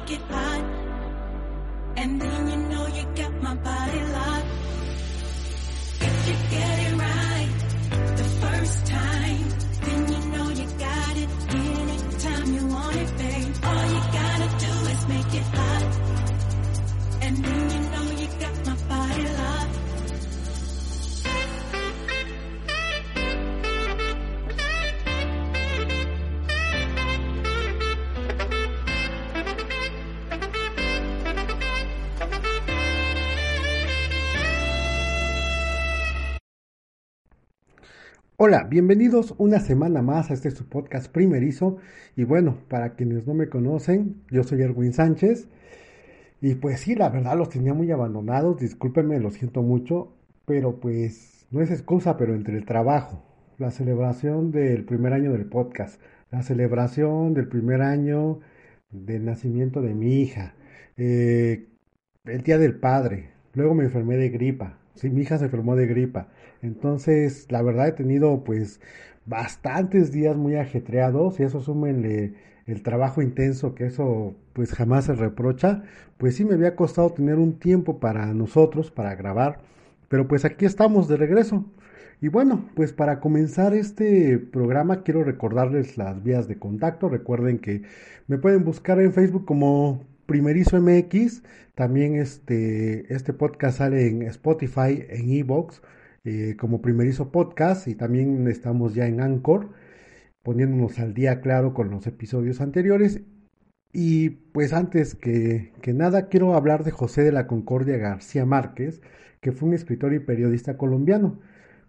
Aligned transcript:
make 0.00 0.18
it 0.18 0.22
hot. 0.30 0.64
And 1.96 2.20
then 2.20 2.48
you 2.48 2.56
know 2.68 2.86
you 2.86 3.04
got 3.14 3.42
my 3.42 3.54
body 3.54 3.79
Hola, 38.42 38.64
bienvenidos 38.64 39.34
una 39.36 39.60
semana 39.60 40.00
más 40.00 40.30
a 40.30 40.32
este 40.32 40.50
su 40.50 40.66
podcast 40.66 41.12
primerizo. 41.12 41.76
Y 42.16 42.24
bueno, 42.24 42.56
para 42.68 42.94
quienes 42.94 43.26
no 43.26 43.34
me 43.34 43.50
conocen, 43.50 44.22
yo 44.30 44.44
soy 44.44 44.62
Erwin 44.62 44.94
Sánchez. 44.94 45.46
Y 46.40 46.54
pues 46.54 46.80
sí, 46.80 46.94
la 46.94 47.10
verdad 47.10 47.36
los 47.36 47.50
tenía 47.50 47.74
muy 47.74 47.90
abandonados, 47.90 48.58
discúlpenme, 48.58 49.20
lo 49.20 49.30
siento 49.30 49.60
mucho, 49.60 50.14
pero 50.46 50.80
pues 50.80 51.46
no 51.50 51.60
es 51.60 51.70
excusa, 51.70 52.16
pero 52.16 52.34
entre 52.34 52.56
el 52.56 52.64
trabajo, 52.64 53.22
la 53.58 53.70
celebración 53.70 54.52
del 54.52 54.86
primer 54.86 55.12
año 55.12 55.32
del 55.32 55.44
podcast, 55.44 56.00
la 56.30 56.42
celebración 56.42 57.34
del 57.34 57.46
primer 57.46 57.82
año 57.82 58.40
del 58.90 59.26
nacimiento 59.26 59.82
de 59.82 59.92
mi 59.92 60.22
hija, 60.22 60.54
eh, 60.96 61.68
el 62.24 62.40
día 62.40 62.56
del 62.56 62.76
padre, 62.80 63.32
luego 63.52 63.74
me 63.74 63.84
enfermé 63.84 64.16
de 64.16 64.30
gripa, 64.30 64.78
sí, 65.00 65.10
mi 65.10 65.22
hija 65.22 65.38
se 65.38 65.46
enfermó 65.46 65.76
de 65.76 65.86
gripa, 65.86 66.28
entonces 66.62 67.46
la 67.50 67.62
verdad 67.62 67.88
he 67.88 67.92
tenido 67.92 68.44
pues 68.44 68.80
bastantes 69.26 70.12
días 70.12 70.36
muy 70.36 70.56
ajetreados 70.56 71.40
y 71.40 71.44
eso 71.44 71.60
súmenle 71.60 72.34
el 72.66 72.82
trabajo 72.82 73.22
intenso, 73.22 73.74
que 73.74 73.86
eso 73.86 74.34
pues 74.52 74.72
jamás 74.72 75.06
se 75.06 75.14
reprocha, 75.14 75.82
pues 76.18 76.36
sí 76.36 76.44
me 76.44 76.54
había 76.54 76.76
costado 76.76 77.10
tener 77.10 77.36
un 77.36 77.58
tiempo 77.58 77.98
para 78.00 78.26
nosotros, 78.34 78.90
para 78.90 79.14
grabar, 79.14 79.60
pero 80.08 80.28
pues 80.28 80.44
aquí 80.44 80.66
estamos 80.66 81.08
de 81.08 81.16
regreso. 81.16 81.64
Y 82.22 82.28
bueno, 82.28 82.68
pues 82.74 82.92
para 82.92 83.18
comenzar 83.20 83.72
este 83.74 84.38
programa 84.38 85.02
quiero 85.02 85.24
recordarles 85.24 85.96
las 85.96 86.22
vías 86.22 86.48
de 86.48 86.58
contacto. 86.58 87.08
Recuerden 87.08 87.58
que 87.58 87.82
me 88.26 88.36
pueden 88.36 88.62
buscar 88.64 89.00
en 89.00 89.12
Facebook 89.14 89.46
como 89.46 90.04
Primerizo 90.30 90.80
MX. 90.80 91.42
También 91.74 92.14
este, 92.14 93.12
este 93.12 93.32
podcast 93.32 93.78
sale 93.78 94.06
en 94.06 94.22
Spotify, 94.22 95.04
en 95.08 95.28
Evox, 95.28 95.82
eh, 96.22 96.54
como 96.56 96.80
Primerizo 96.80 97.32
Podcast. 97.32 97.88
Y 97.88 97.96
también 97.96 98.46
estamos 98.46 98.94
ya 98.94 99.08
en 99.08 99.20
Anchor 99.20 99.70
poniéndonos 100.44 101.00
al 101.00 101.14
día 101.14 101.40
claro 101.40 101.74
con 101.74 101.90
los 101.90 102.06
episodios 102.06 102.60
anteriores. 102.60 103.22
Y 103.92 104.30
pues 104.30 104.72
antes 104.72 105.16
que, 105.16 105.72
que, 105.82 105.94
nada 105.94 106.28
quiero 106.28 106.54
hablar 106.54 106.84
de 106.84 106.92
José 106.92 107.24
de 107.24 107.32
la 107.32 107.48
Concordia 107.48 107.96
García 107.96 108.46
Márquez, 108.46 109.02
que 109.40 109.50
fue 109.50 109.68
un 109.70 109.74
escritor 109.74 110.14
y 110.14 110.20
periodista 110.20 110.76
colombiano. 110.76 111.40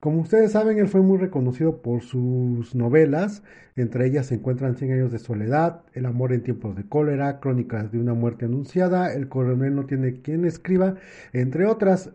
Como 0.01 0.21
ustedes 0.21 0.51
saben, 0.51 0.79
él 0.79 0.87
fue 0.89 1.01
muy 1.01 1.17
reconocido 1.19 1.81
por 1.81 2.01
sus 2.01 2.75
novelas, 2.75 3.43
entre 3.75 4.07
ellas 4.07 4.25
se 4.25 4.35
encuentran 4.35 4.75
Cien 4.75 4.91
años 4.91 5.11
de 5.11 5.19
soledad, 5.19 5.83
El 5.93 6.05
amor 6.07 6.33
en 6.33 6.43
tiempos 6.43 6.75
de 6.75 6.87
cólera, 6.89 7.39
Crónicas 7.39 7.91
de 7.91 7.99
una 7.99 8.13
muerte 8.15 8.45
anunciada, 8.45 9.13
El 9.13 9.29
coronel 9.29 9.75
no 9.75 9.85
tiene 9.85 10.21
quien 10.21 10.43
escriba, 10.45 10.95
entre 11.33 11.65
otras. 11.67 12.11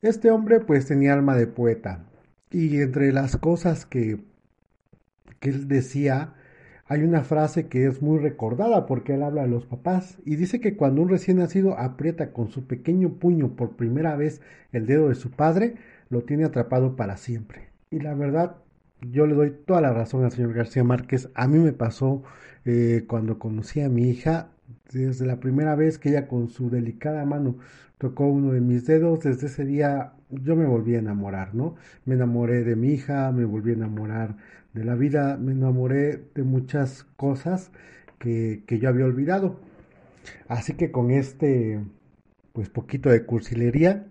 Este 0.00 0.30
hombre 0.30 0.60
pues 0.60 0.86
tenía 0.86 1.12
alma 1.12 1.36
de 1.36 1.46
poeta 1.48 2.06
y 2.50 2.80
entre 2.80 3.12
las 3.12 3.36
cosas 3.36 3.84
que 3.84 4.20
que 5.40 5.50
él 5.50 5.68
decía, 5.68 6.34
hay 6.86 7.02
una 7.02 7.22
frase 7.22 7.68
que 7.68 7.86
es 7.86 8.02
muy 8.02 8.18
recordada 8.18 8.86
porque 8.86 9.14
él 9.14 9.22
habla 9.22 9.42
de 9.42 9.48
los 9.48 9.66
papás 9.66 10.18
y 10.24 10.36
dice 10.36 10.60
que 10.60 10.76
cuando 10.76 11.02
un 11.02 11.08
recién 11.08 11.38
nacido 11.38 11.78
aprieta 11.78 12.32
con 12.32 12.48
su 12.50 12.66
pequeño 12.66 13.14
puño 13.18 13.56
por 13.56 13.76
primera 13.76 14.16
vez 14.16 14.40
el 14.72 14.86
dedo 14.86 15.08
de 15.08 15.14
su 15.14 15.30
padre, 15.30 15.76
lo 16.08 16.22
tiene 16.22 16.44
atrapado 16.44 16.96
para 16.96 17.16
siempre. 17.16 17.68
Y 17.90 18.00
la 18.00 18.14
verdad, 18.14 18.56
yo 19.00 19.26
le 19.26 19.34
doy 19.34 19.54
toda 19.66 19.80
la 19.80 19.92
razón 19.92 20.24
al 20.24 20.32
señor 20.32 20.54
García 20.54 20.84
Márquez. 20.84 21.30
A 21.34 21.46
mí 21.48 21.58
me 21.58 21.72
pasó 21.72 22.22
eh, 22.64 23.04
cuando 23.06 23.38
conocí 23.38 23.80
a 23.80 23.88
mi 23.88 24.08
hija, 24.08 24.48
desde 24.92 25.26
la 25.26 25.40
primera 25.40 25.74
vez 25.74 25.98
que 25.98 26.10
ella 26.10 26.28
con 26.28 26.48
su 26.48 26.70
delicada 26.70 27.24
mano 27.24 27.58
tocó 27.98 28.26
uno 28.26 28.52
de 28.52 28.60
mis 28.60 28.86
dedos, 28.86 29.20
desde 29.20 29.46
ese 29.46 29.64
día 29.64 30.12
yo 30.30 30.56
me 30.56 30.66
volví 30.66 30.94
a 30.94 30.98
enamorar, 30.98 31.54
¿no? 31.54 31.76
Me 32.04 32.14
enamoré 32.14 32.64
de 32.64 32.76
mi 32.76 32.88
hija, 32.88 33.30
me 33.32 33.44
volví 33.44 33.70
a 33.70 33.74
enamorar 33.74 34.36
de 34.72 34.84
la 34.84 34.94
vida, 34.94 35.36
me 35.36 35.52
enamoré 35.52 36.24
de 36.34 36.42
muchas 36.42 37.04
cosas 37.16 37.70
que, 38.18 38.64
que 38.66 38.78
yo 38.78 38.88
había 38.88 39.04
olvidado. 39.04 39.60
Así 40.48 40.74
que 40.74 40.90
con 40.90 41.10
este, 41.10 41.80
pues 42.52 42.68
poquito 42.68 43.10
de 43.10 43.24
cursilería, 43.24 44.06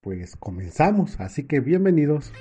pues 0.00 0.36
comenzamos. 0.36 1.18
Así 1.20 1.46
que 1.46 1.60
bienvenidos. 1.60 2.32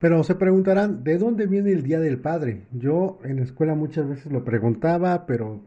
Pero 0.00 0.22
se 0.22 0.36
preguntarán, 0.36 1.02
¿de 1.02 1.18
dónde 1.18 1.46
viene 1.46 1.72
el 1.72 1.82
Día 1.82 1.98
del 1.98 2.20
Padre? 2.20 2.68
Yo 2.70 3.18
en 3.24 3.36
la 3.36 3.42
escuela 3.42 3.74
muchas 3.74 4.08
veces 4.08 4.30
lo 4.30 4.44
preguntaba, 4.44 5.26
pero 5.26 5.64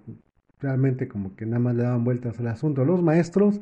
realmente 0.61 1.07
como 1.07 1.35
que 1.35 1.45
nada 1.45 1.59
más 1.59 1.75
le 1.75 1.83
daban 1.83 2.03
vueltas 2.03 2.39
al 2.39 2.47
asunto 2.47 2.81
a 2.83 2.85
los 2.85 3.01
maestros 3.01 3.61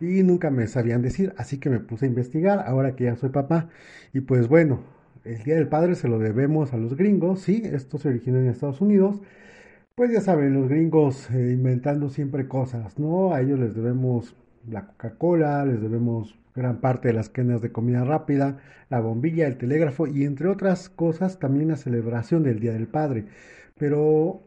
y 0.00 0.22
nunca 0.22 0.50
me 0.50 0.66
sabían 0.68 1.02
decir, 1.02 1.34
así 1.36 1.58
que 1.58 1.70
me 1.70 1.80
puse 1.80 2.06
a 2.06 2.08
investigar 2.08 2.60
ahora 2.66 2.94
que 2.96 3.04
ya 3.04 3.16
soy 3.16 3.30
papá. 3.30 3.68
Y 4.12 4.20
pues 4.20 4.48
bueno, 4.48 4.80
el 5.24 5.42
Día 5.42 5.56
del 5.56 5.68
Padre 5.68 5.94
se 5.96 6.08
lo 6.08 6.18
debemos 6.18 6.72
a 6.72 6.76
los 6.76 6.96
gringos, 6.96 7.40
sí, 7.40 7.62
esto 7.64 7.98
se 7.98 8.08
originó 8.08 8.38
en 8.38 8.48
Estados 8.48 8.80
Unidos. 8.80 9.20
Pues 9.94 10.12
ya 10.12 10.20
saben, 10.20 10.54
los 10.54 10.68
gringos 10.68 11.28
eh, 11.30 11.50
inventando 11.52 12.08
siempre 12.08 12.46
cosas, 12.48 12.98
¿no? 12.98 13.34
A 13.34 13.40
ellos 13.40 13.58
les 13.58 13.74
debemos 13.74 14.36
la 14.70 14.86
Coca-Cola, 14.86 15.64
les 15.66 15.80
debemos 15.82 16.38
gran 16.54 16.80
parte 16.80 17.08
de 17.08 17.14
las 17.14 17.28
cadenas 17.28 17.62
de 17.62 17.72
comida 17.72 18.04
rápida, 18.04 18.58
la 18.90 19.00
bombilla, 19.00 19.46
el 19.46 19.58
telégrafo 19.58 20.06
y 20.06 20.24
entre 20.24 20.48
otras 20.48 20.88
cosas 20.88 21.38
también 21.38 21.68
la 21.68 21.76
celebración 21.76 22.42
del 22.42 22.60
Día 22.60 22.72
del 22.72 22.86
Padre. 22.88 23.26
Pero 23.78 24.42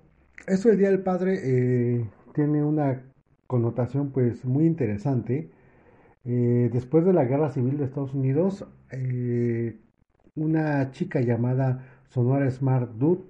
eso 0.47 0.69
del 0.69 0.77
Día 0.77 0.89
del 0.89 1.01
Padre 1.03 1.39
eh, 1.43 2.05
tiene 2.33 2.63
una 2.63 3.03
connotación 3.47 4.11
pues 4.11 4.45
muy 4.45 4.65
interesante. 4.65 5.51
Eh, 6.25 6.69
después 6.71 7.05
de 7.05 7.13
la 7.13 7.25
Guerra 7.25 7.49
Civil 7.49 7.77
de 7.77 7.85
Estados 7.85 8.13
Unidos, 8.13 8.65
eh, 8.91 9.79
una 10.35 10.91
chica 10.91 11.21
llamada 11.21 11.85
Sonora 12.09 12.49
Smart 12.49 12.91
Dude 12.93 13.23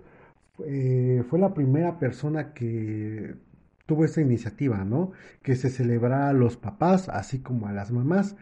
fue 1.28 1.40
la 1.40 1.54
primera 1.56 1.98
persona 1.98 2.54
que 2.54 3.34
tuvo 3.88 4.06
esta 4.06 4.22
iniciativa, 4.22 4.86
¿no? 4.86 5.12
Que 5.42 5.56
se 5.56 5.70
celebrara 5.70 6.30
a 6.30 6.34
los 6.34 6.56
papás, 6.58 7.10
así 7.10 7.40
como 7.40 7.68
a 7.68 7.74
las 7.74 7.92
mamás. 7.92 8.36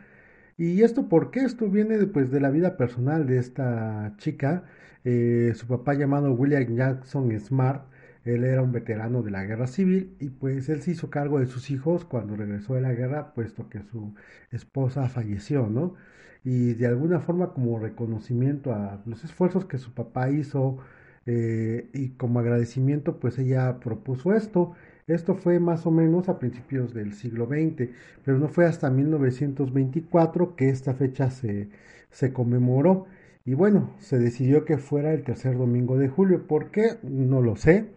¿Y 0.57 0.81
esto 0.83 1.07
por 1.07 1.31
qué? 1.31 1.41
Esto 1.41 1.69
viene 1.69 1.97
pues, 2.07 2.31
de 2.31 2.41
la 2.41 2.49
vida 2.49 2.75
personal 2.77 3.25
de 3.25 3.37
esta 3.39 4.15
chica. 4.17 4.65
Su 5.03 5.67
papá 5.67 5.93
llamado 5.93 6.33
William 6.33 6.75
Jackson 6.75 7.39
Smart, 7.39 7.85
él 8.25 8.43
era 8.43 8.61
un 8.61 8.71
veterano 8.71 9.21
de 9.23 9.31
la 9.31 9.45
guerra 9.45 9.67
civil 9.67 10.15
y 10.19 10.29
pues 10.29 10.69
él 10.69 10.81
se 10.81 10.91
hizo 10.91 11.09
cargo 11.09 11.39
de 11.39 11.47
sus 11.47 11.71
hijos 11.71 12.05
cuando 12.05 12.35
regresó 12.35 12.75
de 12.75 12.81
la 12.81 12.93
guerra, 12.93 13.33
puesto 13.33 13.69
que 13.69 13.81
su 13.83 14.13
esposa 14.51 15.09
falleció, 15.09 15.67
¿no? 15.67 15.95
Y 16.43 16.73
de 16.73 16.87
alguna 16.87 17.19
forma 17.19 17.53
como 17.53 17.79
reconocimiento 17.79 18.73
a 18.73 19.01
los 19.05 19.23
esfuerzos 19.23 19.65
que 19.65 19.77
su 19.77 19.93
papá 19.93 20.29
hizo 20.29 20.77
eh, 21.25 21.89
y 21.93 22.09
como 22.11 22.39
agradecimiento 22.39 23.19
pues 23.19 23.37
ella 23.39 23.79
propuso 23.79 24.33
esto 24.33 24.75
esto 25.09 25.33
fue 25.35 25.59
más 25.59 25.87
o 25.87 25.91
menos 25.91 26.29
a 26.29 26.37
principios 26.37 26.93
del 26.93 27.13
siglo 27.13 27.47
XX, 27.47 27.89
pero 28.23 28.37
no 28.37 28.47
fue 28.47 28.65
hasta 28.67 28.91
1924 28.91 30.55
que 30.55 30.69
esta 30.69 30.93
fecha 30.93 31.31
se, 31.31 31.69
se 32.11 32.31
conmemoró. 32.31 33.07
Y 33.43 33.55
bueno, 33.55 33.89
se 33.99 34.19
decidió 34.19 34.65
que 34.65 34.77
fuera 34.77 35.11
el 35.13 35.23
tercer 35.23 35.57
domingo 35.57 35.97
de 35.97 36.09
julio. 36.09 36.45
¿Por 36.47 36.69
qué? 36.69 36.97
No 37.01 37.41
lo 37.41 37.55
sé. 37.55 37.87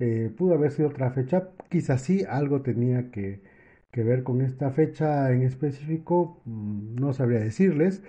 Eh, 0.00 0.30
pudo 0.36 0.54
haber 0.54 0.70
sido 0.72 0.88
otra 0.88 1.10
fecha. 1.10 1.50
Quizás 1.68 2.02
sí, 2.02 2.24
algo 2.28 2.62
tenía 2.62 3.10
que, 3.10 3.42
que 3.90 4.02
ver 4.04 4.22
con 4.22 4.40
esta 4.42 4.70
fecha 4.70 5.30
en 5.32 5.42
específico. 5.42 6.40
Mm, 6.44 6.96
no 6.96 7.12
sabría 7.12 7.40
decirles. 7.40 8.02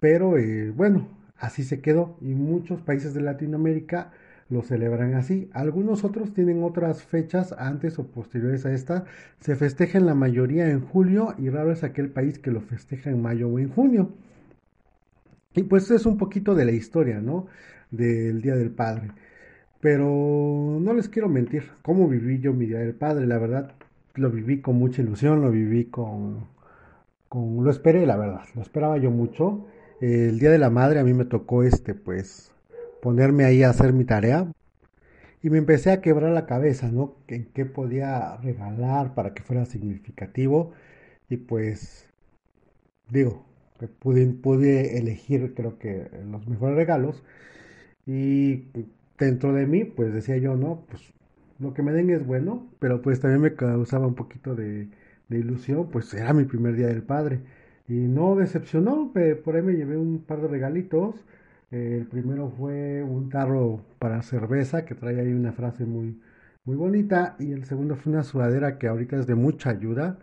Pero 0.00 0.38
eh, 0.38 0.70
bueno, 0.70 1.08
así 1.38 1.62
se 1.64 1.80
quedó. 1.80 2.18
Y 2.20 2.34
muchos 2.34 2.82
países 2.82 3.14
de 3.14 3.22
Latinoamérica 3.22 4.12
lo 4.48 4.62
celebran 4.62 5.14
así. 5.14 5.50
Algunos 5.52 6.04
otros 6.04 6.32
tienen 6.34 6.62
otras 6.62 7.02
fechas 7.02 7.52
antes 7.58 7.98
o 7.98 8.06
posteriores 8.08 8.64
a 8.66 8.72
esta. 8.72 9.04
Se 9.40 9.56
festeja 9.56 9.98
en 9.98 10.06
la 10.06 10.14
mayoría 10.14 10.68
en 10.70 10.80
julio 10.82 11.34
y 11.38 11.50
raro 11.50 11.72
es 11.72 11.84
aquel 11.84 12.10
país 12.10 12.38
que 12.38 12.50
lo 12.52 12.60
festeja 12.60 13.10
en 13.10 13.22
mayo 13.22 13.48
o 13.48 13.58
en 13.58 13.70
junio. 13.70 14.12
Y 15.54 15.62
pues 15.64 15.90
es 15.90 16.06
un 16.06 16.18
poquito 16.18 16.54
de 16.54 16.64
la 16.64 16.72
historia, 16.72 17.20
¿no? 17.20 17.46
Del 17.90 18.42
Día 18.42 18.54
del 18.56 18.70
Padre. 18.70 19.10
Pero 19.86 20.80
no 20.80 20.94
les 20.94 21.08
quiero 21.08 21.28
mentir, 21.28 21.70
cómo 21.82 22.08
viví 22.08 22.40
yo 22.40 22.52
mi 22.52 22.66
Día 22.66 22.80
del 22.80 22.96
Padre, 22.96 23.24
la 23.24 23.38
verdad, 23.38 23.70
lo 24.16 24.30
viví 24.30 24.60
con 24.60 24.74
mucha 24.74 25.00
ilusión, 25.00 25.42
lo 25.42 25.52
viví 25.52 25.84
con, 25.84 26.48
con 27.28 27.62
lo 27.62 27.70
esperé, 27.70 28.04
la 28.04 28.16
verdad, 28.16 28.42
lo 28.56 28.62
esperaba 28.62 28.98
yo 28.98 29.12
mucho. 29.12 29.64
El 30.00 30.40
Día 30.40 30.50
de 30.50 30.58
la 30.58 30.70
Madre 30.70 30.98
a 30.98 31.04
mí 31.04 31.14
me 31.14 31.24
tocó 31.24 31.62
este, 31.62 31.94
pues, 31.94 32.50
ponerme 33.00 33.44
ahí 33.44 33.62
a 33.62 33.70
hacer 33.70 33.92
mi 33.92 34.04
tarea 34.04 34.52
y 35.40 35.50
me 35.50 35.58
empecé 35.58 35.92
a 35.92 36.00
quebrar 36.00 36.32
la 36.32 36.46
cabeza, 36.46 36.90
¿no? 36.90 37.14
En 37.28 37.44
qué 37.54 37.64
podía 37.64 38.38
regalar 38.38 39.14
para 39.14 39.34
que 39.34 39.44
fuera 39.44 39.66
significativo 39.66 40.72
y 41.30 41.36
pues, 41.36 42.08
digo, 43.08 43.44
pude, 44.00 44.26
pude 44.26 44.98
elegir 44.98 45.54
creo 45.54 45.78
que 45.78 46.10
los 46.28 46.48
mejores 46.48 46.74
regalos 46.74 47.22
y 48.04 48.64
dentro 49.18 49.52
de 49.52 49.66
mí 49.66 49.84
pues 49.84 50.12
decía 50.12 50.36
yo 50.38 50.56
no 50.56 50.84
pues 50.88 51.12
lo 51.58 51.72
que 51.74 51.82
me 51.82 51.92
den 51.92 52.10
es 52.10 52.26
bueno 52.26 52.68
pero 52.78 53.02
pues 53.02 53.20
también 53.20 53.40
me 53.42 53.54
causaba 53.54 54.06
un 54.06 54.14
poquito 54.14 54.54
de, 54.54 54.88
ilusión 55.30 55.88
pues 55.90 56.12
era 56.14 56.32
mi 56.32 56.44
primer 56.44 56.76
día 56.76 56.86
del 56.88 57.02
padre. 57.02 57.40
Y 57.88 57.94
no 57.94 58.36
decepcionó 58.36 59.12
por 59.44 59.56
ahí 59.56 59.62
me 59.62 59.74
llevé 59.74 59.96
un 59.96 60.20
par 60.20 60.40
de 60.40 60.48
regalitos. 60.48 61.16
El 61.70 62.06
primero 62.06 62.50
fue 62.50 63.02
un 63.02 63.28
tarro 63.28 63.80
para 63.98 64.22
cerveza 64.22 64.84
que 64.84 64.94
trae 64.94 65.20
ahí 65.20 65.32
una 65.32 65.52
frase 65.52 65.84
muy 65.84 66.20
muy 66.64 66.76
bonita. 66.76 67.36
Y 67.38 67.52
el 67.52 67.64
segundo 67.64 67.96
fue 67.96 68.12
una 68.12 68.22
sudadera 68.24 68.78
que 68.78 68.88
ahorita 68.88 69.16
es 69.16 69.26
de 69.26 69.34
mucha 69.34 69.70
ayuda. 69.70 70.18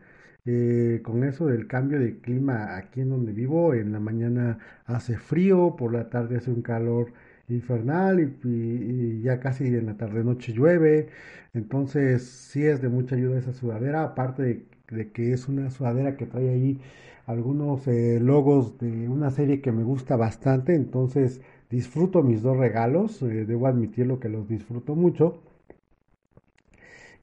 Eh, 0.45 1.01
con 1.03 1.23
eso 1.23 1.47
del 1.47 1.67
cambio 1.67 1.99
de 1.99 2.19
clima 2.19 2.75
aquí 2.75 3.01
en 3.01 3.09
donde 3.09 3.31
vivo, 3.31 3.73
en 3.73 3.93
la 3.93 3.99
mañana 4.01 4.57
hace 4.85 5.17
frío, 5.17 5.75
por 5.77 5.93
la 5.93 6.09
tarde 6.09 6.37
hace 6.37 6.51
un 6.51 6.61
calor 6.61 7.13
infernal 7.53 8.19
y, 8.43 9.21
ya 9.21 9.39
casi 9.39 9.65
en 9.67 9.85
la 9.87 9.97
tarde 9.97 10.23
noche 10.23 10.53
llueve, 10.53 11.09
entonces 11.53 12.23
sí 12.23 12.65
es 12.65 12.81
de 12.81 12.89
mucha 12.89 13.15
ayuda 13.15 13.39
esa 13.39 13.53
sudadera, 13.53 14.03
aparte 14.03 14.65
de, 14.89 15.11
que 15.11 15.33
es 15.33 15.47
una 15.47 15.69
sudadera 15.69 16.17
que 16.17 16.25
trae 16.25 16.49
ahí 16.49 16.79
algunos 17.25 17.87
eh, 17.87 18.19
logos 18.19 18.77
de 18.79 19.09
una 19.09 19.31
serie 19.31 19.61
que 19.61 19.71
me 19.71 19.83
gusta 19.83 20.15
bastante, 20.17 20.75
entonces 20.75 21.41
disfruto 21.69 22.23
mis 22.23 22.41
dos 22.41 22.57
regalos, 22.57 23.21
eh, 23.23 23.45
debo 23.45 23.67
admitirlo 23.67 24.19
que 24.19 24.29
los 24.29 24.47
disfruto 24.47 24.95
mucho. 24.95 25.41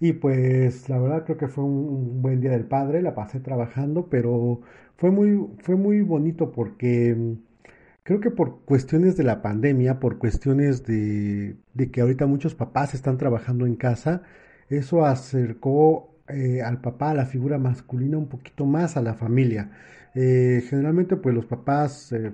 Y 0.00 0.14
pues 0.14 0.88
la 0.88 0.98
verdad 0.98 1.24
creo 1.24 1.36
que 1.36 1.48
fue 1.48 1.64
un, 1.64 2.22
buen 2.22 2.40
día 2.40 2.50
del 2.52 2.64
padre, 2.66 3.02
la 3.02 3.14
pasé 3.14 3.40
trabajando, 3.40 4.08
pero 4.08 4.60
fue 4.96 5.10
muy, 5.10 5.46
fue 5.60 5.76
muy 5.76 6.00
bonito 6.02 6.52
porque 6.52 7.14
mm, 7.14 7.49
creo 8.10 8.20
que 8.20 8.32
por 8.32 8.62
cuestiones 8.64 9.16
de 9.16 9.22
la 9.22 9.40
pandemia, 9.40 10.00
por 10.00 10.18
cuestiones 10.18 10.84
de, 10.84 11.54
que 11.92 12.00
ahorita 12.00 12.26
muchos 12.26 12.56
papás 12.56 12.92
están 12.92 13.18
trabajando 13.18 13.66
en 13.66 13.76
casa, 13.76 14.22
eso 14.68 15.04
acercó 15.06 16.16
eh, 16.26 16.60
al 16.60 16.80
papá, 16.80 17.10
a 17.12 17.14
la 17.14 17.26
figura 17.26 17.56
masculina, 17.58 18.18
un 18.18 18.26
poquito 18.28 18.66
más 18.66 18.96
a 18.96 19.00
la 19.00 19.14
familia. 19.14 19.70
Eh, 20.16 20.64
generalmente 20.68 21.14
pues 21.14 21.36
los 21.36 21.46
papás, 21.46 22.10
eh, 22.10 22.32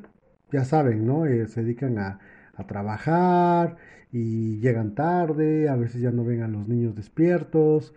ya 0.51 0.65
saben, 0.65 1.07
¿no? 1.07 1.25
se 1.47 1.63
dedican 1.63 1.99
a, 1.99 2.21
a 2.55 2.67
trabajar 2.67 3.77
y 4.11 4.59
llegan 4.61 4.95
tarde, 4.95 5.69
a 5.69 5.77
veces 5.77 6.01
ya 6.01 6.11
no 6.11 6.25
ven 6.25 6.41
a 6.41 6.49
los 6.49 6.69
niños 6.69 6.95
despiertos, 6.95 7.93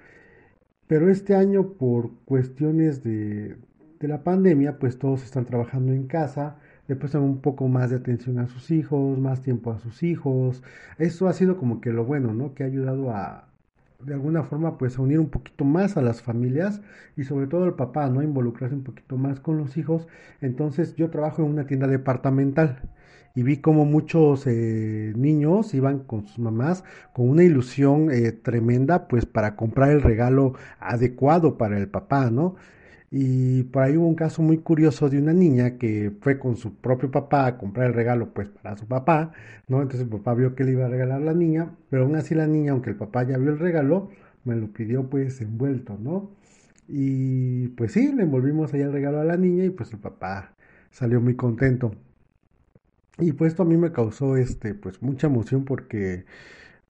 pero 0.87 1.09
este 1.09 1.33
año 1.33 1.75
por 1.75 2.11
cuestiones 2.25 3.03
de, 3.05 3.55
de 4.01 4.07
la 4.09 4.21
pandemia, 4.25 4.79
pues 4.79 4.99
todos 4.99 5.23
están 5.23 5.45
trabajando 5.45 5.93
en 5.93 6.07
casa, 6.07 6.57
le 6.89 6.95
prestan 6.95 7.21
un 7.21 7.39
poco 7.41 7.67
más 7.67 7.91
de 7.91 7.97
atención 7.97 8.39
a 8.39 8.47
sus 8.47 8.71
hijos, 8.71 9.17
más 9.19 9.41
tiempo 9.41 9.71
a 9.71 9.79
sus 9.79 10.03
hijos. 10.03 10.63
Eso 10.97 11.27
ha 11.29 11.33
sido 11.33 11.57
como 11.57 11.81
que 11.81 11.91
lo 11.93 12.03
bueno, 12.03 12.33
¿no? 12.33 12.55
Que 12.55 12.63
ha 12.63 12.67
ayudado 12.67 13.11
a, 13.11 13.47
de 14.03 14.13
alguna 14.15 14.43
forma, 14.43 14.77
pues 14.77 14.97
a 14.97 15.01
unir 15.03 15.19
un 15.19 15.29
poquito 15.29 15.65
más 15.65 15.97
a 15.97 16.01
las 16.01 16.23
familias 16.23 16.81
y 17.15 17.25
sobre 17.25 17.47
todo 17.47 17.65
al 17.65 17.75
papá, 17.75 18.09
¿no? 18.09 18.23
Involucrarse 18.23 18.75
un 18.75 18.83
poquito 18.83 19.17
más 19.17 19.39
con 19.39 19.57
los 19.59 19.77
hijos. 19.77 20.07
Entonces 20.41 20.95
yo 20.95 21.11
trabajo 21.11 21.43
en 21.43 21.49
una 21.49 21.67
tienda 21.67 21.87
departamental 21.87 22.81
y 23.35 23.43
vi 23.43 23.57
como 23.57 23.85
muchos 23.85 24.47
eh, 24.47 25.13
niños 25.15 25.73
iban 25.75 25.99
con 25.99 26.25
sus 26.25 26.39
mamás 26.39 26.83
con 27.13 27.29
una 27.29 27.43
ilusión 27.43 28.11
eh, 28.11 28.31
tremenda 28.31 29.07
pues 29.07 29.25
para 29.27 29.55
comprar 29.55 29.91
el 29.91 30.01
regalo 30.01 30.53
adecuado 30.79 31.57
para 31.57 31.77
el 31.77 31.87
papá, 31.87 32.31
¿no? 32.31 32.55
Y 33.11 33.63
por 33.63 33.83
ahí 33.83 33.97
hubo 33.97 34.07
un 34.07 34.15
caso 34.15 34.41
muy 34.43 34.59
curioso 34.59 35.09
de 35.09 35.17
una 35.19 35.33
niña 35.33 35.77
que 35.77 36.11
fue 36.21 36.37
con 36.39 36.57
su 36.57 36.75
propio 36.75 37.09
papá 37.11 37.47
a 37.47 37.57
comprar 37.57 37.87
el 37.87 37.93
regalo 37.93 38.33
pues 38.33 38.49
para 38.49 38.77
su 38.77 38.87
papá, 38.87 39.31
¿no? 39.67 39.81
Entonces 39.81 40.01
el 40.01 40.09
papá 40.09 40.35
vio 40.35 40.55
que 40.55 40.63
le 40.63 40.71
iba 40.73 40.85
a 40.85 40.89
regalar 40.89 41.21
a 41.21 41.25
la 41.25 41.33
niña, 41.33 41.75
pero 41.89 42.03
aún 42.03 42.15
así 42.15 42.35
la 42.35 42.45
niña, 42.47 42.71
aunque 42.73 42.91
el 42.91 42.95
papá 42.97 43.23
ya 43.23 43.37
vio 43.37 43.51
el 43.51 43.59
regalo, 43.59 44.09
me 44.45 44.55
lo 44.55 44.67
pidió 44.71 45.09
pues 45.09 45.41
envuelto, 45.41 45.97
¿no? 45.99 46.31
Y 46.87 47.69
pues 47.69 47.93
sí, 47.93 48.13
le 48.13 48.23
envolvimos 48.23 48.73
ahí 48.73 48.81
el 48.81 48.91
regalo 48.93 49.19
a 49.21 49.25
la 49.25 49.37
niña 49.37 49.65
y 49.65 49.69
pues 49.71 49.91
el 49.93 49.99
papá 49.99 50.53
salió 50.91 51.21
muy 51.21 51.35
contento. 51.35 51.91
Y 53.19 53.33
pues 53.33 53.51
esto 53.53 53.63
a 53.63 53.65
mí 53.65 53.77
me 53.77 53.91
causó 53.91 54.37
este 54.37 54.73
pues 54.73 55.01
mucha 55.01 55.27
emoción 55.27 55.65
porque 55.65 56.25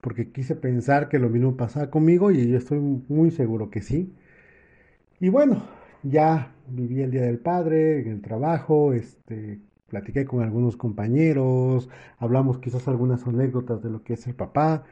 porque 0.02 0.32
quise 0.32 0.56
pensar 0.56 1.10
que 1.10 1.20
lo 1.20 1.30
mismo 1.30 1.58
pasaba 1.58 1.90
conmigo 1.92 2.32
y 2.32 2.50
yo 2.50 2.58
estoy 2.58 2.80
muy 2.80 3.32
seguro 3.32 3.70
que 3.72 3.82
sí. 3.82 4.14
Y 5.20 5.30
bueno, 5.30 5.64
ya 6.04 6.54
viví 6.68 7.02
el 7.02 7.12
Día 7.12 7.24
del 7.24 7.40
Padre 7.40 8.02
en 8.02 8.12
el 8.12 8.22
trabajo, 8.22 8.94
este, 8.94 9.60
platiqué 9.90 10.26
con 10.26 10.42
algunos 10.44 10.78
compañeros, 10.78 11.90
hablamos 12.18 12.60
quizás 12.60 12.88
algunas 12.88 13.26
anécdotas 13.28 13.82
de 13.82 13.90
lo 13.90 14.04
que 14.04 14.14
es 14.14 14.28
el 14.28 14.36
papá. 14.36 14.84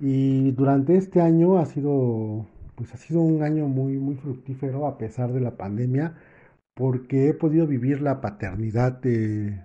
Y 0.00 0.52
durante 0.52 0.96
este 0.96 1.20
año 1.20 1.58
ha 1.58 1.66
sido 1.66 2.46
pues 2.76 2.92
ha 2.92 2.96
sido 2.96 3.20
un 3.20 3.42
año 3.42 3.68
muy 3.68 3.98
muy 3.98 4.16
fructífero 4.16 4.86
a 4.86 4.98
pesar 4.98 5.32
de 5.32 5.40
la 5.40 5.56
pandemia 5.56 6.14
porque 6.74 7.28
he 7.28 7.34
podido 7.34 7.66
vivir 7.66 8.02
la 8.02 8.20
paternidad 8.20 9.00
de, 9.00 9.60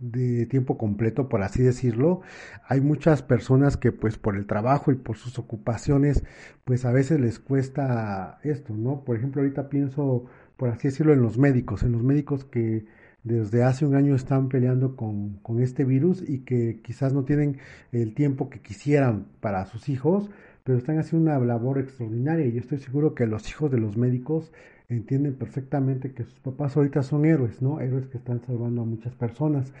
de 0.00 0.46
tiempo 0.46 0.78
completo, 0.78 1.28
por 1.28 1.42
así 1.42 1.62
decirlo. 1.62 2.20
Hay 2.66 2.80
muchas 2.80 3.22
personas 3.22 3.76
que 3.76 3.92
pues 3.92 4.18
por 4.18 4.36
el 4.36 4.46
trabajo 4.46 4.92
y 4.92 4.96
por 4.96 5.16
sus 5.16 5.38
ocupaciones, 5.38 6.24
pues 6.64 6.84
a 6.84 6.92
veces 6.92 7.20
les 7.20 7.38
cuesta 7.38 8.38
esto, 8.42 8.74
¿no? 8.74 9.04
Por 9.04 9.16
ejemplo, 9.16 9.42
ahorita 9.42 9.68
pienso, 9.68 10.26
por 10.56 10.70
así 10.70 10.88
decirlo, 10.88 11.12
en 11.12 11.22
los 11.22 11.38
médicos, 11.38 11.82
en 11.82 11.92
los 11.92 12.02
médicos 12.02 12.44
que 12.44 12.86
desde 13.24 13.62
hace 13.64 13.84
un 13.84 13.94
año 13.94 14.14
están 14.14 14.48
peleando 14.48 14.96
con, 14.96 15.34
con 15.42 15.60
este 15.60 15.84
virus 15.84 16.22
y 16.26 16.40
que 16.40 16.80
quizás 16.82 17.12
no 17.12 17.24
tienen 17.24 17.58
el 17.92 18.14
tiempo 18.14 18.48
que 18.48 18.60
quisieran 18.60 19.26
para 19.40 19.66
sus 19.66 19.88
hijos, 19.88 20.30
pero 20.64 20.78
están 20.78 20.98
haciendo 20.98 21.30
una 21.30 21.38
labor 21.44 21.78
extraordinaria 21.78 22.46
y 22.46 22.52
yo 22.52 22.60
estoy 22.60 22.78
seguro 22.78 23.14
que 23.14 23.26
los 23.26 23.48
hijos 23.48 23.70
de 23.70 23.78
los 23.78 23.96
médicos 23.96 24.52
entienden 24.88 25.34
perfectamente 25.36 26.12
que 26.14 26.24
sus 26.24 26.40
papás 26.40 26.76
ahorita 26.76 27.02
son 27.02 27.24
héroes, 27.26 27.60
¿no? 27.62 27.80
Héroes 27.80 28.06
que 28.08 28.18
están 28.18 28.40
salvando 28.42 28.82
a 28.82 28.84
muchas 28.86 29.14
personas. 29.14 29.72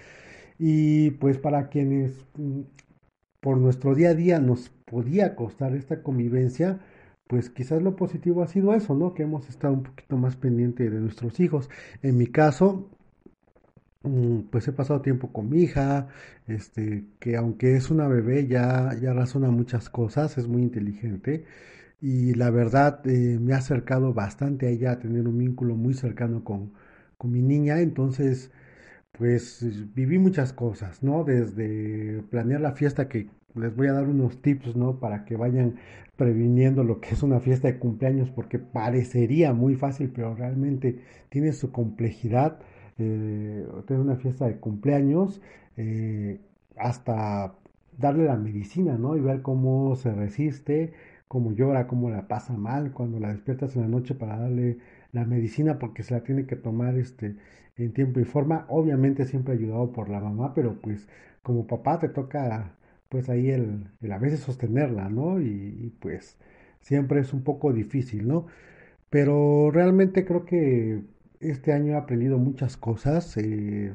Y 0.58 1.12
pues 1.12 1.38
para 1.38 1.68
quienes 1.68 2.26
mm, 2.36 2.62
por 3.40 3.58
nuestro 3.58 3.94
día 3.94 4.10
a 4.10 4.14
día 4.14 4.40
nos 4.40 4.70
podía 4.70 5.36
costar 5.36 5.74
esta 5.74 6.02
convivencia, 6.02 6.80
pues 7.28 7.50
quizás 7.50 7.82
lo 7.82 7.96
positivo 7.96 8.42
ha 8.42 8.48
sido 8.48 8.74
eso, 8.74 8.94
¿no? 8.94 9.14
Que 9.14 9.24
hemos 9.24 9.48
estado 9.48 9.74
un 9.74 9.82
poquito 9.84 10.16
más 10.16 10.36
pendiente 10.36 10.90
de 10.90 11.00
nuestros 11.00 11.40
hijos. 11.40 11.70
En 12.02 12.18
mi 12.18 12.26
caso, 12.26 12.90
mm, 14.02 14.40
pues 14.50 14.66
he 14.68 14.72
pasado 14.72 15.00
tiempo 15.02 15.32
con 15.32 15.48
mi 15.50 15.62
hija, 15.62 16.08
este, 16.46 17.04
que 17.20 17.36
aunque 17.36 17.76
es 17.76 17.90
una 17.90 18.08
bebé 18.08 18.46
ya, 18.46 18.94
ya 19.00 19.12
razona 19.12 19.50
muchas 19.50 19.90
cosas, 19.90 20.38
es 20.38 20.46
muy 20.48 20.62
inteligente 20.62 21.44
y 22.00 22.34
la 22.34 22.50
verdad 22.50 23.06
eh, 23.06 23.38
me 23.40 23.54
ha 23.54 23.58
acercado 23.58 24.14
bastante 24.14 24.66
a 24.66 24.70
ella 24.70 24.92
a 24.92 24.98
tener 25.00 25.26
un 25.28 25.38
vínculo 25.38 25.74
muy 25.76 25.94
cercano 25.94 26.44
con, 26.44 26.72
con 27.18 27.32
mi 27.32 27.42
niña, 27.42 27.80
entonces 27.80 28.50
pues 29.12 29.64
viví 29.94 30.18
muchas 30.18 30.52
cosas, 30.52 31.02
¿no? 31.02 31.24
Desde 31.24 32.22
planear 32.30 32.60
la 32.60 32.72
fiesta 32.72 33.08
que 33.08 33.30
les 33.54 33.74
voy 33.74 33.88
a 33.88 33.92
dar 33.94 34.06
unos 34.08 34.40
tips, 34.42 34.76
¿no? 34.76 35.00
Para 35.00 35.24
que 35.24 35.36
vayan 35.36 35.76
previniendo 36.16 36.84
lo 36.84 37.00
que 37.00 37.10
es 37.14 37.22
una 37.22 37.40
fiesta 37.40 37.68
de 37.68 37.78
cumpleaños, 37.78 38.30
porque 38.30 38.58
parecería 38.58 39.52
muy 39.52 39.74
fácil, 39.76 40.10
pero 40.14 40.34
realmente 40.34 41.00
tiene 41.30 41.52
su 41.52 41.72
complejidad. 41.72 42.60
Eh, 42.98 43.66
tener 43.86 44.02
una 44.02 44.16
fiesta 44.16 44.46
de 44.46 44.58
cumpleaños, 44.58 45.40
eh, 45.76 46.40
hasta 46.76 47.54
darle 47.96 48.24
la 48.24 48.36
medicina, 48.36 48.96
¿no? 48.98 49.16
Y 49.16 49.20
ver 49.20 49.42
cómo 49.42 49.96
se 49.96 50.12
resiste, 50.12 50.92
cómo 51.28 51.52
llora, 51.52 51.86
cómo 51.86 52.10
la 52.10 52.28
pasa 52.28 52.54
mal 52.54 52.92
cuando 52.92 53.20
la 53.20 53.32
despiertas 53.32 53.76
en 53.76 53.82
la 53.82 53.88
noche 53.88 54.14
para 54.14 54.38
darle 54.38 54.78
la 55.12 55.24
medicina 55.24 55.78
porque 55.78 56.02
se 56.02 56.14
la 56.14 56.22
tiene 56.24 56.46
que 56.46 56.56
tomar 56.56 56.96
este 56.96 57.36
en 57.76 57.92
tiempo 57.92 58.20
y 58.20 58.24
forma, 58.24 58.66
obviamente 58.68 59.24
siempre 59.24 59.54
ayudado 59.54 59.92
por 59.92 60.08
la 60.08 60.20
mamá, 60.20 60.52
pero 60.54 60.80
pues 60.80 61.08
como 61.42 61.66
papá 61.66 61.98
te 62.00 62.08
toca 62.08 62.74
pues 63.08 63.28
ahí 63.28 63.50
el, 63.50 63.86
a 64.10 64.18
veces 64.18 64.40
sostenerla, 64.40 65.08
¿no? 65.08 65.40
Y, 65.40 65.46
y, 65.46 65.94
pues 66.00 66.36
siempre 66.80 67.20
es 67.20 67.32
un 67.32 67.42
poco 67.42 67.72
difícil, 67.72 68.28
¿no? 68.28 68.46
Pero 69.10 69.70
realmente 69.72 70.24
creo 70.24 70.44
que 70.44 71.02
este 71.40 71.72
año 71.72 71.94
he 71.94 71.96
aprendido 71.96 72.38
muchas 72.38 72.76
cosas. 72.76 73.36
Eh, 73.38 73.94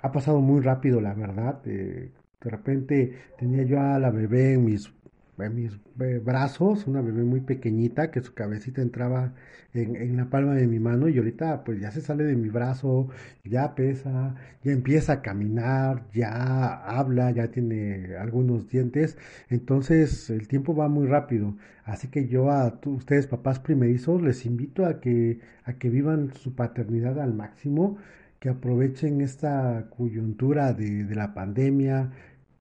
ha 0.00 0.12
pasado 0.12 0.40
muy 0.40 0.60
rápido, 0.60 1.00
la 1.00 1.14
verdad. 1.14 1.60
Eh, 1.66 2.12
de 2.40 2.50
repente 2.50 3.14
tenía 3.38 3.62
yo 3.64 3.80
a 3.80 3.98
la 3.98 4.10
bebé 4.10 4.54
en 4.54 4.64
mis 4.66 4.92
en 5.38 5.54
mis 5.54 5.78
brazos, 6.24 6.86
una 6.86 7.00
bebé 7.02 7.24
muy 7.24 7.40
pequeñita 7.40 8.10
que 8.10 8.22
su 8.22 8.34
cabecita 8.34 8.82
entraba 8.82 9.34
en, 9.74 10.16
la 10.16 10.30
palma 10.30 10.54
de 10.54 10.66
mi 10.66 10.78
mano 10.78 11.08
y 11.08 11.18
ahorita 11.18 11.64
pues 11.64 11.80
ya 11.80 11.90
se 11.90 12.00
sale 12.00 12.24
de 12.24 12.36
mi 12.36 12.48
brazo, 12.48 13.08
ya 13.44 13.74
pesa, 13.74 14.34
ya 14.64 14.72
empieza 14.72 15.14
a 15.14 15.22
caminar, 15.22 16.04
ya 16.12 16.74
habla, 16.74 17.30
ya 17.30 17.50
tiene 17.50 18.16
algunos 18.16 18.68
dientes, 18.68 19.18
entonces 19.50 20.30
el 20.30 20.48
tiempo 20.48 20.74
va 20.74 20.88
muy 20.88 21.06
rápido, 21.06 21.56
así 21.84 22.08
que 22.08 22.28
yo 22.28 22.50
a 22.50 22.78
ustedes 22.86 23.26
papás 23.26 23.58
primerizos 23.60 24.22
les 24.22 24.46
invito 24.46 24.86
a 24.86 25.00
que, 25.00 25.40
a 25.64 25.74
que 25.74 25.90
vivan 25.90 26.32
su 26.34 26.54
paternidad 26.54 27.20
al 27.20 27.34
máximo, 27.34 27.98
que 28.40 28.48
aprovechen 28.50 29.20
esta 29.20 29.88
coyuntura 29.96 30.72
de, 30.72 31.04
de 31.04 31.14
la 31.14 31.34
pandemia, 31.34 32.12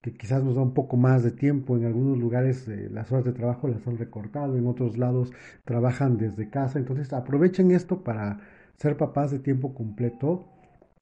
que 0.05 0.13
quizás 0.13 0.43
nos 0.43 0.53
da 0.53 0.61
un 0.61 0.75
poco 0.75 0.97
más 0.97 1.23
de 1.23 1.31
tiempo. 1.31 1.75
En 1.75 1.85
algunos 1.85 2.19
lugares 2.19 2.67
eh, 2.67 2.89
las 2.91 3.11
horas 3.11 3.25
de 3.25 3.33
trabajo 3.33 3.67
las 3.67 3.87
han 3.87 3.97
recortado, 3.97 4.55
en 4.55 4.67
otros 4.67 4.99
lados 4.99 5.33
trabajan 5.63 6.17
desde 6.19 6.47
casa. 6.47 6.77
Entonces 6.77 7.11
aprovechen 7.11 7.71
esto 7.71 8.03
para 8.03 8.39
ser 8.75 8.97
papás 8.97 9.31
de 9.31 9.39
tiempo 9.39 9.73
completo, 9.73 10.45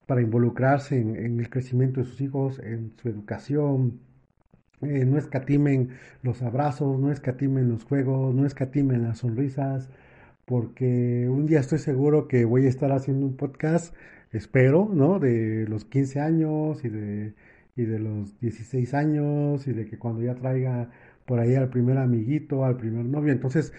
para 0.05 0.21
involucrarse 0.21 1.01
en, 1.01 1.37
el 1.41 1.49
crecimiento 1.49 1.99
de 1.99 2.05
sus 2.05 2.21
hijos, 2.21 2.59
en 2.59 2.93
su 2.95 3.09
educación. 3.09 3.99
Eh, 4.81 5.03
no 5.05 5.17
escatimen 5.17 5.89
los 6.21 6.41
abrazos, 6.41 6.97
no 6.97 7.11
escatimen 7.11 7.67
los 7.67 7.83
juegos, 7.83 8.33
no 8.33 8.45
escatimen 8.45 9.03
las 9.03 9.17
sonrisas, 9.17 9.89
porque 10.45 11.27
un 11.29 11.45
día 11.45 11.59
estoy 11.59 11.79
seguro 11.79 12.29
que 12.29 12.45
voy 12.45 12.67
a 12.67 12.69
estar 12.69 12.93
haciendo 12.93 13.25
un 13.25 13.35
podcast, 13.35 13.93
espero, 14.31 14.89
¿no? 14.93 15.19
De 15.19 15.65
los 15.67 15.83
15 15.83 16.21
años 16.21 16.85
y 16.85 16.89
de 16.89 17.33
y 17.75 17.83
de 17.83 17.99
los 17.99 18.39
16 18.39 18.93
años 18.93 19.67
y 19.67 19.73
de 19.73 19.85
que 19.85 19.97
cuando 19.97 20.21
ya 20.21 20.35
traiga 20.35 20.89
por 21.25 21.39
ahí 21.39 21.55
al 21.55 21.69
primer 21.69 21.97
amiguito, 21.97 22.65
al 22.65 22.77
primer 22.77 23.05
novio. 23.05 23.33
Entonces, 23.33 23.73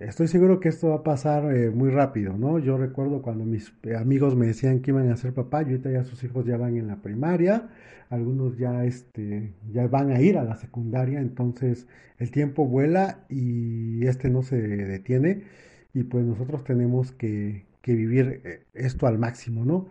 estoy 0.00 0.28
seguro 0.28 0.60
que 0.60 0.68
esto 0.68 0.90
va 0.90 0.96
a 0.96 1.02
pasar 1.02 1.54
eh, 1.54 1.70
muy 1.70 1.90
rápido, 1.90 2.36
¿no? 2.36 2.58
Yo 2.58 2.76
recuerdo 2.76 3.22
cuando 3.22 3.44
mis 3.44 3.72
eh, 3.82 3.96
amigos 3.96 4.36
me 4.36 4.46
decían 4.46 4.80
que 4.80 4.90
iban 4.90 5.10
a 5.10 5.16
ser 5.16 5.32
papá, 5.32 5.62
y 5.62 5.66
ahorita 5.66 5.90
ya 5.90 6.04
sus 6.04 6.22
hijos 6.24 6.46
ya 6.46 6.56
van 6.56 6.76
en 6.76 6.86
la 6.86 6.96
primaria, 6.96 7.68
algunos 8.10 8.56
ya, 8.58 8.84
este, 8.84 9.52
ya 9.72 9.86
van 9.88 10.10
a 10.10 10.20
ir 10.20 10.38
a 10.38 10.44
la 10.44 10.56
secundaria, 10.56 11.20
entonces 11.20 11.86
el 12.18 12.30
tiempo 12.30 12.66
vuela 12.66 13.24
y 13.28 14.06
este 14.06 14.30
no 14.30 14.42
se 14.42 14.56
detiene 14.56 15.42
y 15.92 16.04
pues 16.04 16.24
nosotros 16.24 16.64
tenemos 16.64 17.12
que, 17.12 17.64
que 17.82 17.94
vivir 17.94 18.42
eh, 18.44 18.62
esto 18.74 19.06
al 19.06 19.18
máximo, 19.18 19.64
¿no? 19.64 19.88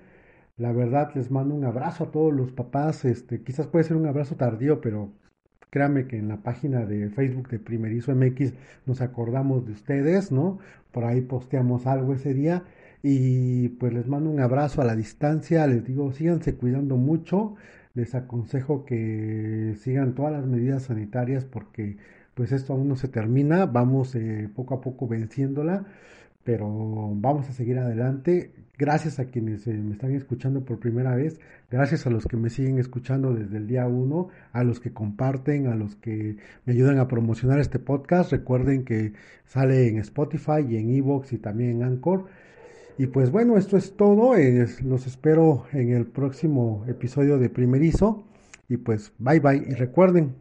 La 0.58 0.72
verdad, 0.72 1.12
les 1.16 1.32
mando 1.32 1.54
un 1.56 1.66
abrazo 1.66 2.06
a 2.06 2.12
todos 2.12 2.34
los 2.34 2.52
papás. 2.52 3.06
Este, 3.06 3.42
quizás 3.44 3.68
puede 3.68 3.84
ser 3.86 3.98
un 3.98 4.06
abrazo 4.08 4.36
tardío, 4.36 4.80
pero 4.82 5.12
créanme 5.70 6.08
que 6.08 6.18
en 6.18 6.30
la 6.30 6.38
página 6.44 6.86
de 6.86 7.10
Facebook 7.10 7.50
de 7.50 7.60
Primerizo 7.60 8.16
MX 8.16 8.54
nos 8.86 9.02
acordamos 9.02 9.66
de 9.66 9.74
ustedes, 9.74 10.32
¿no? 10.32 10.60
Por 10.92 11.04
ahí 11.06 11.22
posteamos 11.22 11.88
algo 11.88 12.14
ese 12.14 12.34
día. 12.34 12.64
Y 13.04 13.70
pues 13.70 13.94
les 13.94 14.08
mando 14.08 14.30
un 14.30 14.40
abrazo 14.40 14.82
a 14.82 14.86
la 14.86 14.96
distancia. 14.96 15.68
Les 15.68 15.84
digo, 15.86 16.12
síganse 16.14 16.56
cuidando 16.56 16.96
mucho. 16.98 17.56
Les 17.94 18.16
aconsejo 18.16 18.86
que 18.86 19.76
sigan 19.80 20.16
todas 20.16 20.32
las 20.34 20.46
medidas 20.46 20.84
sanitarias 20.84 21.46
porque 21.46 21.98
pues 22.34 22.52
esto 22.52 22.74
aún 22.74 22.88
no 22.90 22.96
se 22.96 23.08
termina. 23.10 23.66
Vamos 23.66 24.16
eh, 24.16 24.50
poco 24.56 24.76
a 24.76 24.82
poco 24.82 25.08
venciéndola 25.08 25.86
pero 26.46 26.68
vamos 27.16 27.50
a 27.50 27.54
seguir 27.54 27.80
adelante. 27.80 28.54
Gracias 28.78 29.20
a 29.20 29.26
quienes 29.26 29.66
eh, 29.68 29.74
me 29.74 29.94
están 29.94 30.14
escuchando 30.14 30.66
por 30.66 30.80
primera 30.80 31.16
vez, 31.16 31.40
gracias 31.72 32.06
a 32.06 32.10
los 32.10 32.26
que 32.26 32.36
me 32.36 32.50
siguen 32.50 32.78
escuchando 32.78 33.34
desde 33.34 33.56
el 33.58 33.68
día 33.68 33.88
uno, 33.88 34.28
a 34.52 34.64
los 34.64 34.82
que 34.82 34.92
comparten, 34.92 35.68
a 35.68 35.76
los 35.76 35.96
que 35.96 36.38
me 36.66 36.74
ayudan 36.74 37.00
a 37.00 37.08
promocionar 37.08 37.60
este 37.60 37.80
podcast. 37.80 38.32
Recuerden 38.32 38.84
que 38.84 39.14
sale 39.46 39.88
en 39.88 40.00
Spotify 40.00 40.66
y 40.68 40.76
en 40.76 40.90
Evox 40.90 41.32
y 41.32 41.38
también 41.38 41.78
en 41.78 41.84
Anchor. 41.84 42.26
Y 42.98 43.08
pues 43.08 43.32
bueno, 43.32 43.58
esto 43.58 43.78
es 43.78 43.96
todo. 43.96 44.34
los 44.84 45.08
espero 45.08 45.66
en 45.72 45.92
el 45.92 46.06
próximo 46.06 46.84
episodio 46.88 47.38
de 47.38 47.50
Primerizo. 47.50 48.24
Y 48.68 48.78
pues 48.78 49.14
bye 49.20 49.40
bye. 49.40 49.66
Y 49.68 49.74
recuerden 49.74 50.36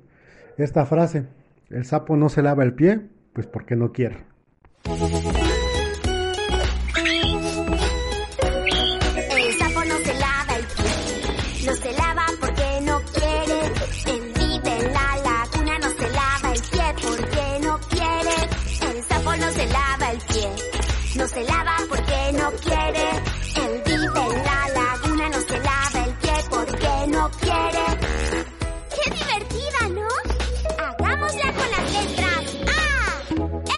esta 0.57 0.87
frase, 0.87 1.27
el 1.71 1.85
sapo 1.85 2.17
no 2.17 2.29
se 2.29 2.43
lava 2.43 2.65
el 2.65 2.75
pie, 2.75 3.01
pues 3.33 3.47
porque 3.47 3.77
no 3.77 3.93
quiere 3.93 4.17